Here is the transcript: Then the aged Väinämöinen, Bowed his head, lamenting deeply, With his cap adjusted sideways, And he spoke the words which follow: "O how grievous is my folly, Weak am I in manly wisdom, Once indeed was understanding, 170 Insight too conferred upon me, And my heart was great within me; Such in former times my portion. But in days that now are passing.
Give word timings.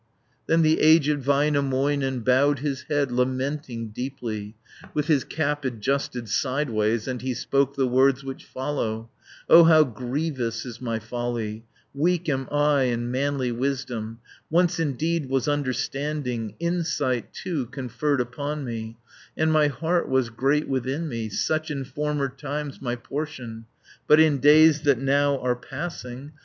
Then 0.47 0.63
the 0.63 0.79
aged 0.79 1.19
Väinämöinen, 1.21 2.23
Bowed 2.25 2.57
his 2.57 2.85
head, 2.89 3.11
lamenting 3.11 3.89
deeply, 3.89 4.55
With 4.95 5.05
his 5.05 5.23
cap 5.23 5.63
adjusted 5.63 6.27
sideways, 6.27 7.07
And 7.07 7.21
he 7.21 7.35
spoke 7.35 7.75
the 7.75 7.85
words 7.87 8.23
which 8.23 8.43
follow: 8.43 9.11
"O 9.47 9.65
how 9.65 9.83
grievous 9.83 10.65
is 10.65 10.81
my 10.81 10.97
folly, 10.97 11.65
Weak 11.93 12.27
am 12.27 12.47
I 12.51 12.85
in 12.85 13.11
manly 13.11 13.51
wisdom, 13.51 14.17
Once 14.49 14.79
indeed 14.79 15.27
was 15.27 15.47
understanding, 15.47 16.55
170 16.59 16.65
Insight 16.65 17.31
too 17.31 17.67
conferred 17.67 18.21
upon 18.21 18.65
me, 18.65 18.97
And 19.37 19.51
my 19.51 19.67
heart 19.67 20.09
was 20.09 20.31
great 20.31 20.67
within 20.67 21.07
me; 21.07 21.29
Such 21.29 21.69
in 21.69 21.83
former 21.83 22.27
times 22.27 22.81
my 22.81 22.95
portion. 22.95 23.65
But 24.07 24.19
in 24.19 24.39
days 24.39 24.81
that 24.81 24.97
now 24.97 25.37
are 25.41 25.55
passing. 25.55 26.31